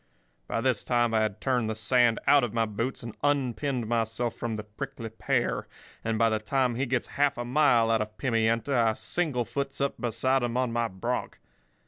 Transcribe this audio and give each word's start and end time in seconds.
By 0.47 0.61
this 0.61 0.83
time 0.83 1.13
I 1.13 1.19
had 1.21 1.39
turned 1.39 1.69
the 1.69 1.75
sand 1.75 2.17
out 2.25 2.43
of 2.43 2.55
my 2.55 2.65
boots 2.65 3.03
and 3.03 3.15
unpinned 3.23 3.85
myself 3.85 4.33
from 4.33 4.55
the 4.55 4.63
prickly 4.63 5.09
pear; 5.09 5.67
and 6.03 6.17
by 6.17 6.29
the 6.31 6.39
time 6.39 6.73
he 6.73 6.87
gets 6.87 7.05
half 7.21 7.37
a 7.37 7.45
mile 7.45 7.91
out 7.91 8.01
of 8.01 8.17
Pimienta, 8.17 8.73
I 8.75 8.93
singlefoots 8.93 9.79
up 9.79 10.01
beside 10.01 10.41
him 10.41 10.57
on 10.57 10.73
my 10.73 10.87
bronc. 10.87 11.37